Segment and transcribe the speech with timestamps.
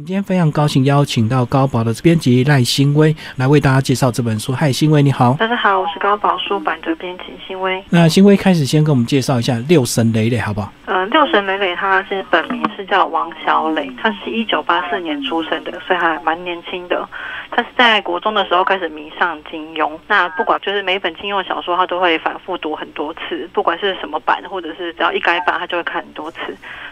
[0.00, 4.50] 我们今天非常高兴邀请到高宝的编辑赖新威来为大家介绍这本书。
[4.50, 5.36] 嗨，新威你好。
[5.38, 7.84] 大家好，我是高宝书版的编辑新威。
[7.90, 10.72] 那新威开始先跟我们介绍一下六神磊磊，好不好？
[10.86, 17.06] 嗯，六神磊磊他是本名是叫王小磊，他是一九八四年出生的，所以还蛮年轻的。
[17.50, 26.38] 他是在国中的时候开始迷上金庸，那不管就是每本金庸小说，他都会反复读很多次，不管是什么版，或者是只要一改版，他就会看很多次。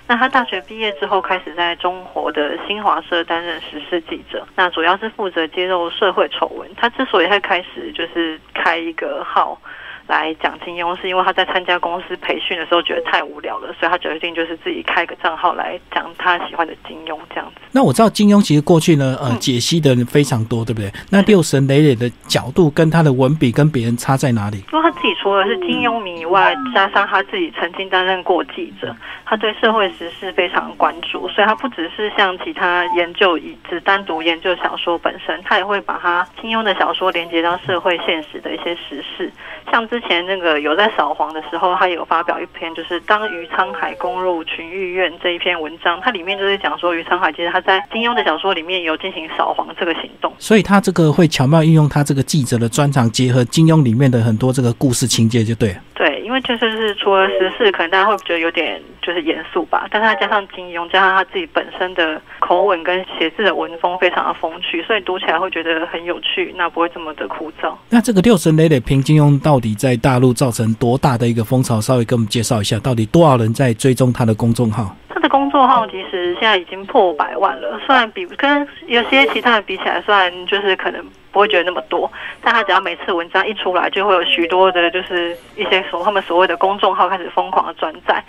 [0.08, 6.68] 那他大学毕业之后，开始在中国的新华担任时事记者，那主要是负责揭露社会丑闻。
[6.76, 9.60] 他之所以会开始就是开一个号。
[10.08, 17.60] 来讲金庸，是因为他在参加公司培训的时候觉得太无聊了，所以他决定就是自己开个账号来讲他喜欢的金庸这样子。
[17.70, 20.90] 那我知道金庸其实过去呢，呃，解析的人非常多，对不对？
[21.10, 24.64] 那六神磊磊的角度跟他的文笔跟别人差在哪里？
[24.72, 39.30] 因为他自己除了是金庸迷以外，加上他自己曾经担任过记者，他对社会时事非常关注，所以他不只是像其他研究以只单独研究小说本身，他也会把他金庸的小说连接到社会现实的一些时事，
[39.70, 55.80] 像之前那个有在扫黄的时候，他有发表一篇，就是当余沧海攻入群玉院这一篇文章，它里面就是讲说余沧海其实他在金庸的小说里面有进行扫黄这个行动，所以他这个会巧妙运用他这个记者的专长，结合金庸里面的很多这个故事情节，就对了。
[55.96, 56.07] 对，因
[56.38, 67.74] 为就是是除了时事，可能大家会觉得有点就是严肃吧，但是他加上金庸，加上他自己本身的口吻跟写字的文风非常的风趣，所以读起来会觉得很有趣，那不会这么的枯燥。
[67.90, 71.80] 那这个六神磊磊评金庸到底在大陆造成多大的一个风潮？
[71.80, 74.94] 稍微跟我们介绍一下，到底多少人在追踪他的公众号？
[75.08, 81.04] 他的公众号其实现在已经破百万了，虽然比跟有些其他人比起来，虽然就是可能。
[81.38, 82.10] 不会觉得那么多，
[82.42, 88.20] 但他只要每次文章一出来，就会有许多的，就是一些所他们所谓的公众号开始疯狂的转载。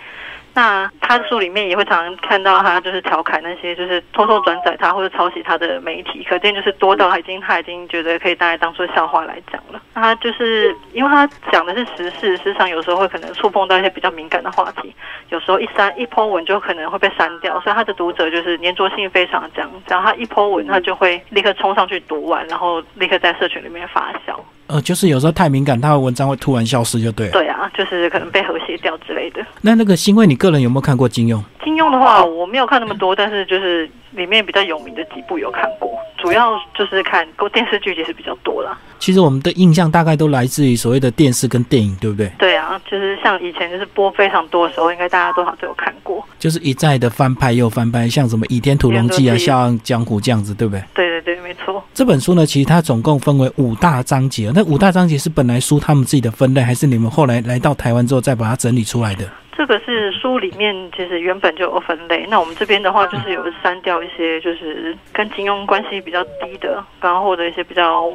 [0.52, 9.80] 那他的书里面也会常常看到他就是调侃那些就是偷偷转载他或者抄袭他的媒体，可见就是多到他已经他已经觉得可以大概当做笑话来讲了。
[9.94, 14.92] 他就是因为他讲的是时事，事实上有时候会可能触碰到一些比较敏感的话题，
[15.28, 24.38] 有时候一删一抛文就可能会被删掉，所以他的读者就是粘着性非常强，只要他一抛文，他就会立刻冲上去读完，然后立刻在社群里面发酵。
[24.68, 27.32] 呃，就是有时候太敏感，他的文章会突然消失，就对了。
[27.32, 29.44] 对啊，就是可能被和谐掉之类的。
[29.62, 31.42] 那那个新威，你个人有没有看过金庸？
[31.64, 38.78] 金庸的话，我没有看那么多，但是就是里面比较有名的几部有看过，主要就是看过电视剧其实比较多啦。
[39.00, 42.30] 其实我们的印象大概都来自于所谓的电视跟电影，对不对？
[42.38, 46.22] 对啊，就是像以前就是播非常多的时候，应该大家多少都有看过。
[46.38, 50.84] 就是一再的翻拍又翻拍，像什么《倚天屠龙记》啊，《笑傲江湖》这样子，对不对？
[50.94, 51.82] 对对对，没错。
[51.94, 54.52] 这本书呢，其实它总共分为五大章节。
[54.54, 59.24] 那五大章节是本来书他们自己的分类，还是你们后来来到台湾之后再把它整理出来的？
[59.56, 62.26] 这个是书里面其实原本就有分类。
[62.30, 68.06] 那我们这边的话，就是有删掉一些就是跟金庸关系比较低的，然后或者一些比较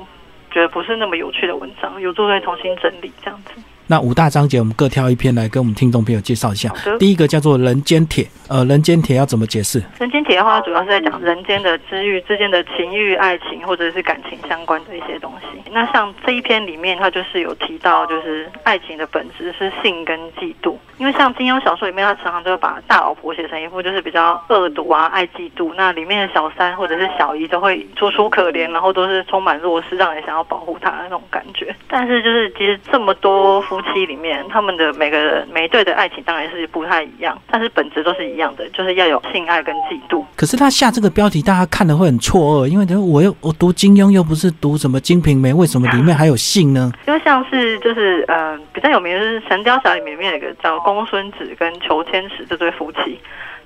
[0.55, 3.61] 觉得不是那么有趣的文章，有做再重新整理这样子。
[3.87, 6.73] 那五大章节，我们各挑一篇来跟我们听众朋友介绍一下。
[6.97, 9.79] 第一个叫做《人间铁》，呃，《人间铁》要怎么解释？
[9.99, 15.61] 《人间铁》的话，主要是在讲人间的知遇之间的情欲、爱情或者是感情相关的一些东西。
[15.71, 20.75] 那像这一篇里面，它就是有提到，就是爱情的本质是性跟嫉妒。
[20.97, 25.73] 因为像金庸小说里面，他常常都会把大老婆写成一副就是比较恶毒啊、爱嫉妒。
[25.75, 31.75] 那里面的小三或者是小姨都会楚楚可怜，然后都是充满弱势，让人想要保护她的那种感觉。
[31.87, 33.61] 但是就是其实这么多。
[33.75, 40.23] 夫妻里面，他们的每个人每一对的爱情当然是不太一样，但是本质都是一样的，就是要有性爱跟嫉妒。
[40.37, 46.89] 可是他下这个标题，大家看的会很错愕，因为我又我读金庸又不是读什么《金瓶梅》，为什么里面还有性呢？
[47.07, 53.19] 因为像是就是呃比较有名的是《神雕侠侣》里面有一个叫公孙止跟裘千尺这对夫妻。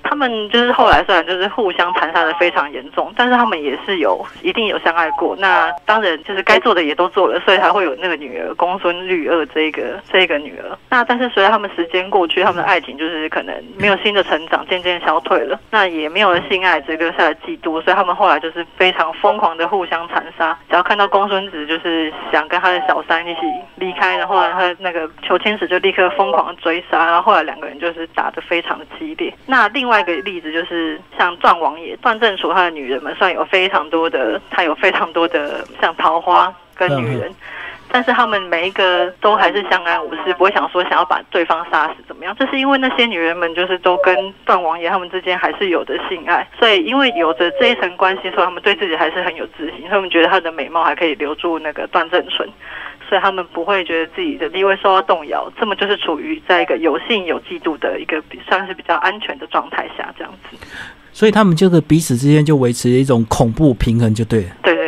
[0.03, 5.35] 他们就是后来虽然就是互相残杀的非常严重，但是他们也是有一定有相爱过。
[5.37, 10.77] 那当然就是该做的也都做了，所以才会有那个女儿公孙绿萼这个这个女儿。
[10.89, 15.59] 那但是随着他们时间过去，他们的爱情就是可能没有新的成长，渐渐消退了。
[15.69, 20.57] 那也没有了性爱，只留下了嫉妒，所以他们后来就是非常疯狂的互相残杀。
[20.69, 23.41] 只要看到公孙子就是想跟他的小三一起
[23.75, 29.33] 离开，然后他那个裘千尺就立刻疯狂追杀，然后后来两个人就是打得非常的激烈。
[29.45, 37.33] 那另外外一个例子就是像段王爷段正楚，他的女人们算有非常多的，他有非常多的像桃花跟女人，
[37.91, 42.35] 但是他们每一个都还是相安无事，不会想说想要把对方杀死怎么样。
[42.39, 52.47] 这是因为那些女人们就是都跟段王爷他们之间还是有着性爱，所以因为有着这一层关系，所以他们对自己还是很有自信，他们觉得他的美貌还可以留住那个段正淳。
[53.09, 60.57] 所以他们不会觉得自己的地位受到动摇，这么就是处于在一个有信有嫉妒的一个算是比较安全的状态下，这样子。
[61.11, 64.55] 所以他们就是彼此之间就维持一种恐怖平衡，就对了。
[64.61, 64.78] 对。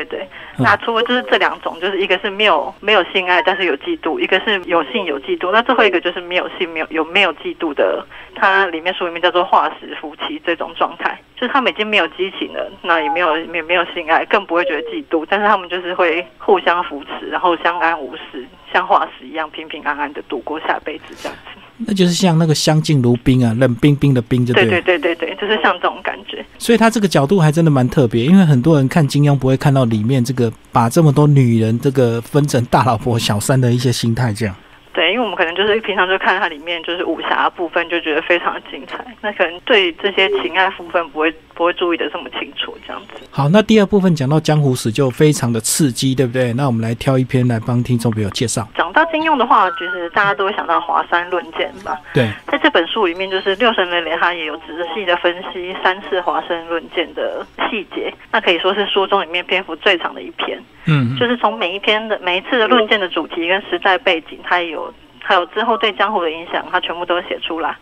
[0.64, 5.52] 那除了就是这两种，就是一个是没有没有性爱，但是有嫉妒；一个是有性有嫉妒。
[5.52, 8.06] 那最后一个就是没有性没有有没有嫉妒的，
[8.36, 21.61] 它里面书里面叫做化石夫妻这种状态，就是他们已经没有激情了，那也没有也没有性爱，更不会觉得嫉妒，但是他们就是会互相扶持，然后相安无事，像化石一样平平安安的度过下辈子这样子。
[21.88, 26.46] 那就是像那个相敬如宾啊，冷冰冰的冰，就对对对对对，就是像这种感觉。
[26.58, 34.56] 所以他这个角度还真的蛮特别，因为很多人看金庸不会看到里面这个把这么多女人这个分成大老婆小三的一些心态这样。
[34.94, 39.06] 对，因为我们可能就是平常就看它里面就是武侠部分，就觉得非常的精彩。
[39.22, 43.22] 那可能对这些情爱部分不会不会注意的这么清楚，这样子。
[43.30, 46.52] 好，那第二部分讲到江湖史就非常的刺激，对不对？
[46.54, 48.68] 那我们来挑一篇来帮听众朋友介绍。
[48.76, 52.00] 讲到金庸的话，就是大家都会想到华山论剑吧？
[52.14, 54.64] 对，在这本书里面，就是六神磊磊他也有仔
[54.94, 60.60] 细的分析三次华山论剑的细节，那可以说是书中里面篇幅最长的一篇。
[60.86, 64.92] 嗯，就是从每一篇的每一次的论剑的主题跟时代背景，它也有
[65.32, 67.74] 还有之后对江湖的影响，他全部都写出来。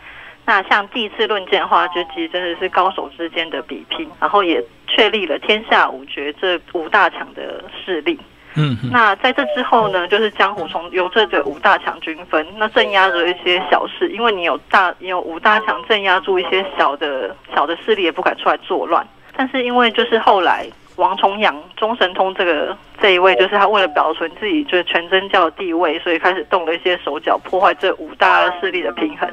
[0.45, 8.19] 那像第一次论剑的话，就其实真的是高手之间的比拼，然后也确立了天下五绝这五大强的势力。
[8.53, 19.03] 嗯，那在这之后呢，就是江湖从由这个五大强均分，那镇压着一些小事，因为你有大你有五大强镇压住一些小的小的势力，也不敢出来作乱。
[19.35, 20.67] 但是因为就是后来。
[20.99, 29.27] 王重阳、中神通这个这一位，就是他为了保存自己就是全真教的地位，所以开始动了一些手脚，破坏这五大势力的平衡。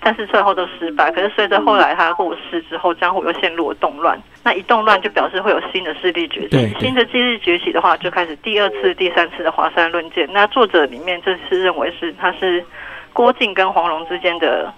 [0.00, 1.10] 但是最后都失败。
[1.12, 4.20] 可是随着后来他过世之后，江湖又陷入了动乱。
[4.42, 6.76] 那一动乱就表示会有新的势力崛起。
[6.78, 10.28] 新的势力崛起的话，就开始第二次、第三次的华山论剑。
[10.30, 12.62] 那作者里面这次认为是他是
[13.14, 14.70] 郭靖跟黄蓉之间的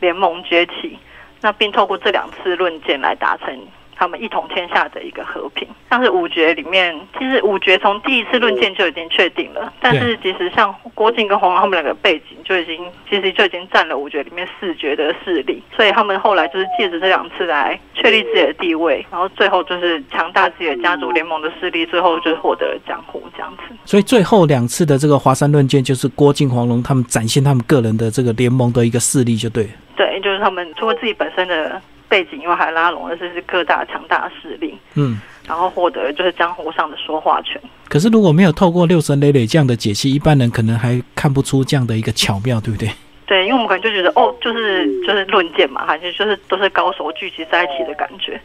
[0.00, 0.98] 联盟崛起，
[1.42, 3.54] 那并透过这两次论剑来达成。
[3.96, 9.72] 他们一统天下的一个和平，像是五绝里面，其实五绝从第一次论剑就已经确定了。
[9.80, 15.62] 但是其实像郭靖跟黄蓉他们两个背景就已经，其实就已经占了五绝里面四绝的势力。
[15.76, 23.74] 所以他们后来就是借着这两次来确立自己的地位，然后最后就是强大自己的家族联盟的势力，最后就获得了江湖这样子。
[23.84, 29.68] 所以最后两次的这个华山论剑，就是郭靖、黄蓉他们展现他们个人的这个联盟的一个势力，就对。
[29.96, 31.80] 对，就是他们除了自己本身的。
[32.12, 35.18] 背景因为还拉拢的是是各大强大势力，嗯，
[35.48, 37.58] 然后获得就是江湖上的说话权。
[37.88, 42.90] 可是如果没有透过六神磊磊这样的解析，一般人可能还看不出这样的一个巧妙，对不对？
[43.24, 48.38] 对，因为我们可能就觉得哦，就是就是论剑嘛，还是就是都是高手聚集在一起的感觉。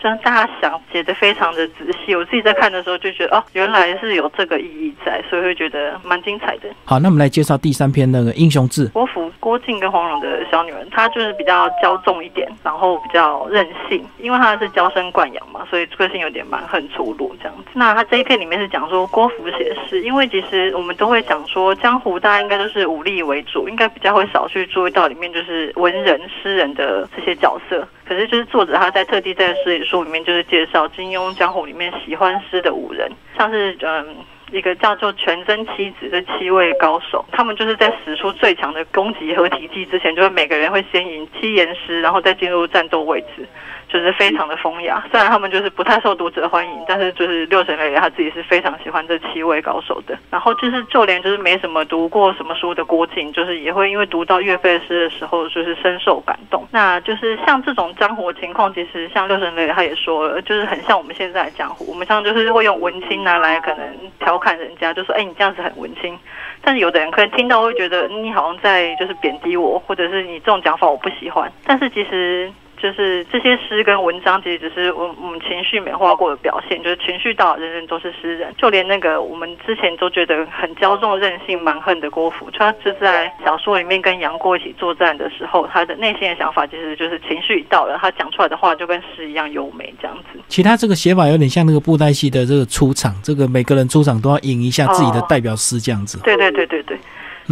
[0.00, 6.68] 让大家想写的非常的仔细，我自己在看的时候就觉得哦，原来是有这个意义在，所以会觉得蛮精彩的。
[6.84, 8.86] 好，那我们来介绍第三篇那个英雄志。
[8.88, 17.64] 郭芙、郭靖跟黄蓉的小女人，她就是比较骄纵一点，然后比较任性，因为她是娇生惯养嘛，所以个性有点蛮横粗鲁这样子。
[17.74, 27.86] 那她这一篇里面是讲说郭芙写诗，因为其实我们都会讲说江湖大家应该都是武力为主，应该比较会少去注意到里面就是文人诗人的这些角色。
[28.08, 34.16] 可是，就是作者他在特地在诗书里面，就是介绍金庸江湖里面喜欢诗的五人，像是嗯
[34.50, 43.46] 一个叫做全真七子的七位高手，他们就是在使出最强的攻击和体技之前，就是每个人会先吟七言诗，然后再进入战斗位置。
[43.88, 50.16] 就是非常的风雅，虽然他们就是不太受读者欢迎，但是就是六神磊磊他自己是非常喜欢这七位高手的。
[50.30, 56.66] 然后就是就连就是没什么读过什么书的郭靖，就是也会因为读到岳飞诗的时候，就是深受感动。
[56.70, 61.86] 那就是像这种江湖情况，其实像六神磊磊他也说了，就是很像我们现在的江湖。
[61.88, 63.86] 我们像就是会用文青拿来可能
[64.18, 66.18] 调侃人家，就说哎你这样子很文青。
[66.60, 71.50] 但是有的人可能听到会觉得你好像在就是贬低我，或者是你这种讲法我不喜欢。
[71.64, 72.52] 但是其实。
[72.80, 76.82] 就是这些诗跟文章，其实只是我我们情绪美化过的表现。
[76.82, 78.54] 就是情绪到，人人都是诗人。
[78.56, 90.40] 就连那个我们之前都觉得很骄纵、任性、蛮横的郭芙，他就在小说里面跟杨过一起作战的时候，他的内心的想法其实就是情绪到了，他讲出来的话就跟诗一样优美，这样子。
[90.46, 96.20] 其他这个写法有点像那个布袋戏的这个出场，这个每个人出场都要引一下自己的代表诗，这样子。
[96.22, 96.98] 对对对对对，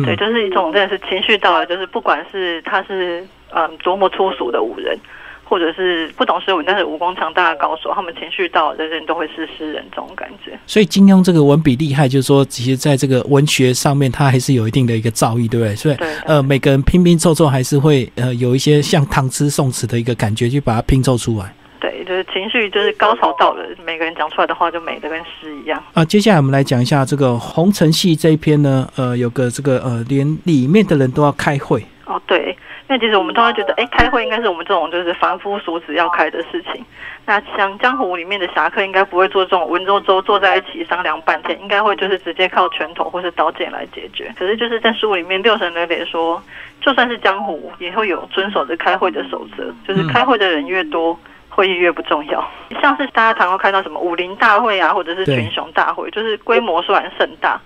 [0.04, 4.99] 对，就是一种真的是情绪到了，就是不管是他是嗯多么粗俗的武人。
[5.49, 10.59] 或者是不懂诗文但是武功强大的高手，他们情绪到，人人都会是诗人这种感觉。
[10.67, 15.76] 所以金庸这个文笔厉害，就是说，其实在这个文学上面，他还是有一定的一个造诣，对不对？
[15.76, 21.55] 所以，呃，每个人拼拼凑凑，还是会呃有一些像唐诗宋词的一个感觉，去把它拼凑出来。
[21.79, 25.81] 对，就是情绪就是高潮到了，每个人讲出来的话就美的跟诗一样。
[25.93, 31.87] 啊，接下来我们来讲一下这个红尘戏这一篇呢，呃，有个这个呃，连里面的人都要开会。
[32.07, 32.57] 哦，对，
[32.88, 36.85] 那其实我们都会觉得，哎，开会应该是我们这种就是凡夫俗子要开的事情。
[37.25, 44.33] 那像江湖里面的侠客，应该不会做这种文绉绉坐在一起商量半天，应该会就是直接靠拳头或是刀剑来解决。
[44.38, 46.40] 可是就是在书里面，六神磊磊说，
[46.81, 52.49] 就算是江湖，也会有遵守着开会的守则，就是开会的人越多，会议越不重要。
[52.81, 57.61] 像是大家常会看到什么武林大会啊，或者是群雄大会，就是规模虽然盛大。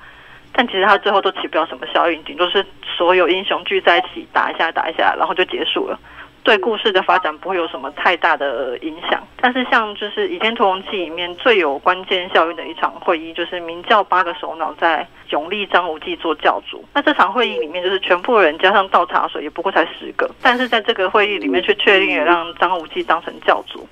[0.52, 5.98] 但其实他最后都起不了什么效应，顶多是所有英雄聚在一起打一下打一下，然后就结束了，
[6.42, 9.22] 对故事的发展不会有什么太大的影响。
[9.40, 16.84] 但是像就是《倚天屠龙记》里面最有关键效应的一场会议，就是明教八个首脑在永立张无忌做教主。
[16.92, 23.88] 那这场会议里面，就是全部人加上倒茶水，也不过才十个，但是在这个会议里面却确定了让张无忌当成教主，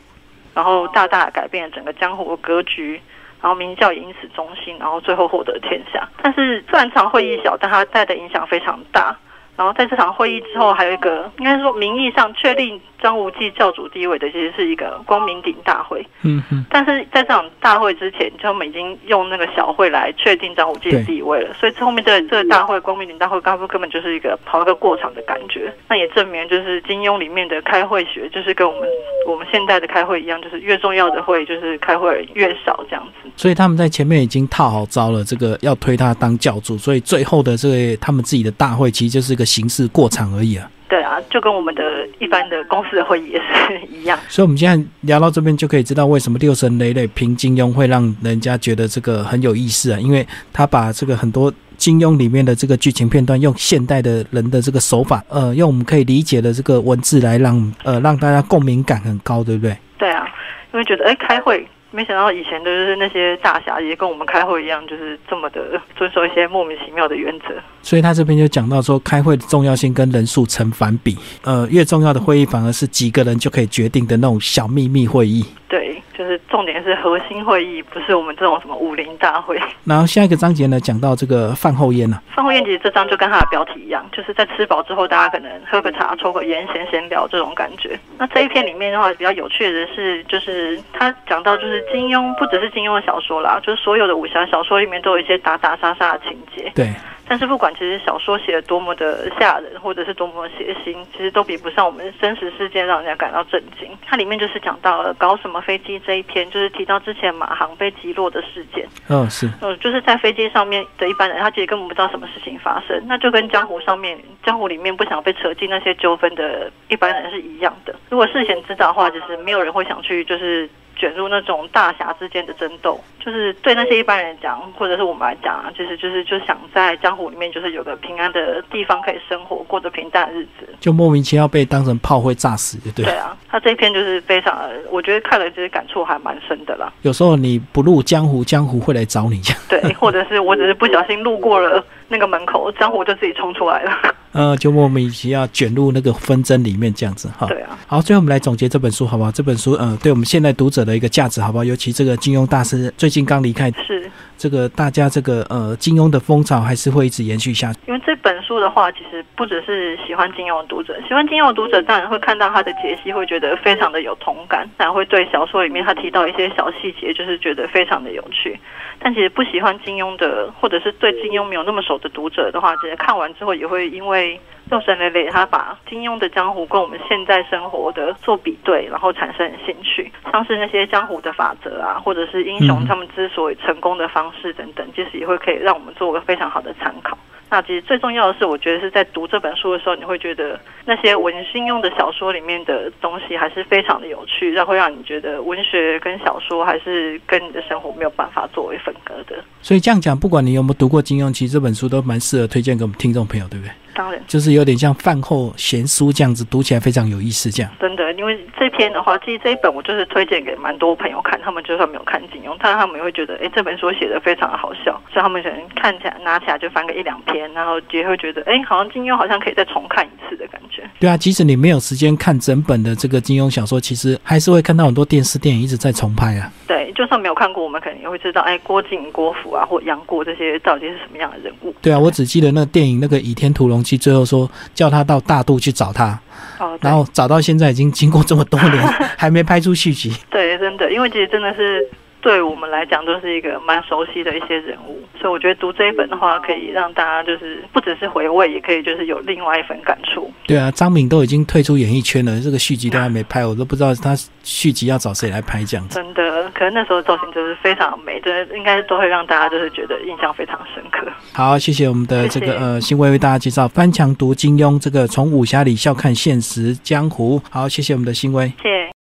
[0.54, 3.00] 然后大大改变了整个江湖的格局。
[3.40, 6.08] 然后明教也因此中心，然后最后获得天下。
[6.22, 9.16] 但是虽然场会议小，但他带的影响非常大。
[9.58, 16.06] 然后在这场会议之后，还有一个应该说名义上确定张无忌教主地位的，其实是一个光明顶大会。
[16.22, 16.64] 嗯嗯。
[16.70, 21.52] 但是在这场大会之前，他们已经用那个小会来确定张无忌的地位了。
[21.54, 25.74] 所以后面这这个大会，光明顶大会，根本根本就是一个跑一个过场的感觉。
[25.88, 28.88] 那也证明，就是金庸里面的开会学，就是跟我们
[29.26, 33.28] 我们现在的开会一样，就是越重要的会，就是开会越少这样子。
[33.34, 39.47] 所以他们在前面已经套好招了，这个要推他当教主，所以最后的这个他们自己的大会，其实就是一个。
[39.48, 41.82] 形式过场而已啊，对啊，就跟我们的
[42.18, 44.18] 一般的公司的会议也是一样。
[44.28, 59.76] 所以，我们现在聊到这边，就可以知道为什么六神磊磊评金庸会让人家觉得这个很有意思啊，因为他把这个很多金庸里面的这个剧情片段，用现代的人的这个手法，呃，用我们可以理解的这个文字来让呃让大家共鸣感很高，对不对？
[59.98, 60.26] 对啊，
[60.72, 61.66] 因为觉得哎，开会。
[61.90, 67.46] 没想到以前的就是那些大侠也跟我们开会一样，就是这么的遵守一些莫名其妙的原则。
[67.80, 71.16] 所以他这边就讲到说，开会的重要性跟人数成反比。
[71.44, 75.42] 呃，越重要的会议反而是几个人就可以决定的那种小秘密会议。
[75.66, 75.87] 对，
[76.18, 79.56] 就是重点是核心会议，不是我们这种什么武林大会。
[79.86, 82.20] 然后下一个章节呢，讲到这个饭后烟呢。
[82.34, 87.96] 饭后烟其实这章就跟它的标题一样，就是在吃饱之后，大家可能喝个茶、抽个烟、闲闲聊这种感觉。
[88.18, 96.72] 那这一篇里面的话，比较有趣的是，就是他讲到，就是金庸不只是金庸的小说啦，就是所有的武侠小说里面都有一些打打杀杀的情节。
[96.74, 96.92] 对。
[97.28, 103.88] 但是不管其实小说写的多么的吓人，或者是多么血腥，其实都比不上我们真实事件让人家感到震惊。
[104.06, 108.86] 它里面就是讲到了搞什么飞机这一篇，就是提到之前马航被击落的事件。
[109.08, 109.48] 嗯，是。
[109.60, 113.00] 嗯，就是在飞机上面的一般人，他其实根本不知道什么事情发生。
[113.06, 117.94] 那就跟江湖上面、江湖里面不想被扯进那些纠纷的一般人是一样的。
[118.08, 120.68] 如果事先知道的话，就是没有人会想去，就是。
[120.98, 136.92] 卷入那种大侠之间的争斗，就是对那些一般人讲，或者是我们来讲啊，就是就是就想在江湖里面，就是有个平安的地方可以生活，过着平淡的日子，就莫名其妙被当成炮灰炸死，对对啊，他这一篇就是非常，我觉得看了其实感触还蛮深的啦。
[137.02, 143.92] 有时候你不入江湖，江湖会来找你，对，或者是我只是不小心路过了那个门口，江湖就自己冲出来了。
[144.32, 147.46] 呃，就莫名其妙卷入那个纷争里面，这样子哈。
[147.46, 147.78] 对啊。
[147.86, 149.32] 好，最后我们来总结这本书，好不好？
[149.32, 151.64] 这本书，呃，对我们现在读者的一个价值，好不好？
[151.64, 157.78] 尤其这个金庸大师最近刚离开，是这个大家这个呃金庸的风潮还是会一直延续下去。
[157.86, 168.58] 因为这本书的话，其实不只是喜欢金庸的读者，喜欢金庸的读者当然会看到他的解析，会觉得非常的有同感，然会对小说里面他提到一些小细节，就是觉得非常的有趣。
[168.98, 174.40] 但其实不喜欢金庸的，或者是对金庸没有那么熟的读者的话，其实看完之后也会因为。
[174.70, 187.16] 六神磊磊，他把金庸的江湖跟我们现在生活的做比对，然后产生兴趣，像是那些江湖的法则啊，或者是英雄他们之所以成功的方式等等，其实也会可以让我们做个非常好的参考。
[187.50, 199.42] 那其实最重要的是，我觉得是在读这本书的时候，你会觉得那些文心用的小说里面的东西还是非常的有趣，然后会让你觉得文学跟小说还是跟你的生活没有办法作为分割的。
[199.62, 203.72] 所以这样讲，不管你有没有读过金庸，其实这本书都蛮适合推荐给我们听众朋友，对不对？
[203.98, 207.50] 当然，就是有点像饭后闲书这样子，读起来非常有意思。
[207.50, 220.88] 这样真的，因为这篇的话，其实这一本我就是推荐给蛮多朋友看，他们就算没有看金庸，但他们也会觉得，哎，这本书写的非常的好笑，所以他们可能看起来拿起来就翻个一两篇，然后也会觉得，哎，好像金庸好像可以再重看一次的感觉。
[221.00, 226.52] 对啊，即使你没有时间看整本的这个金庸小说，其实还是会看到很多电视电影一直在重拍啊。
[226.68, 231.74] 对，就算没有看过，我们可能也会知道，哎，郭靖、郭芙啊，或杨过这些到底是什么样的人物。
[231.82, 234.48] 对啊，我只记得那个电影那个《倚天屠龙记》，最后说。
[234.74, 236.18] 叫他到大渡去找他，
[236.58, 238.86] 哦，然后找到现在已经经过这么多年，
[239.18, 240.12] 还没拍出续集。
[240.30, 241.84] 对，真的，因为其实真的是
[242.20, 250.30] 对我们来讲都是一个蛮熟悉的一些人物，所以我觉得读这一本的话，可以让大家就是不只是回味，也可以就是有另外一份感触。
[250.46, 255.94] 对啊，张敏都已经退出演艺圈了，这个续集都还没拍，我都不知道他续集要找谁来拍这样子。
[255.94, 261.06] 真的，可能那时候造型就是非常美，真的应该都会让大家就是觉得印象非常深刻。
[261.32, 267.40] 好，谢谢我们的这个呃新威为大家介绍翻墙读金庸这个从武侠里笑看现实江湖。
[267.50, 268.46] 好，谢谢我们的新威。
[268.62, 268.88] 谢谢。